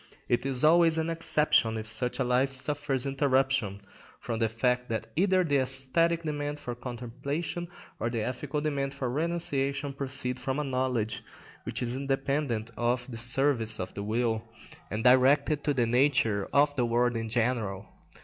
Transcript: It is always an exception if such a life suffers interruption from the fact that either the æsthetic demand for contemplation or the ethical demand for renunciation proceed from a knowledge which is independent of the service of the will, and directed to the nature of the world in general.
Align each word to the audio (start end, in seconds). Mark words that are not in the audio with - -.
It 0.27 0.47
is 0.47 0.63
always 0.63 0.97
an 0.97 1.11
exception 1.11 1.77
if 1.77 1.87
such 1.87 2.17
a 2.17 2.23
life 2.23 2.49
suffers 2.49 3.05
interruption 3.05 3.79
from 4.19 4.39
the 4.39 4.49
fact 4.49 4.89
that 4.89 5.05
either 5.15 5.43
the 5.43 5.57
æsthetic 5.57 6.23
demand 6.23 6.59
for 6.59 6.73
contemplation 6.73 7.67
or 7.99 8.09
the 8.09 8.23
ethical 8.23 8.61
demand 8.61 8.95
for 8.95 9.11
renunciation 9.11 9.93
proceed 9.93 10.39
from 10.39 10.57
a 10.57 10.63
knowledge 10.63 11.21
which 11.65 11.83
is 11.83 11.95
independent 11.95 12.71
of 12.75 13.11
the 13.11 13.17
service 13.19 13.79
of 13.79 13.93
the 13.93 14.01
will, 14.01 14.43
and 14.89 15.03
directed 15.03 15.63
to 15.65 15.71
the 15.75 15.85
nature 15.85 16.47
of 16.51 16.75
the 16.75 16.85
world 16.87 17.15
in 17.15 17.29
general. 17.29 17.87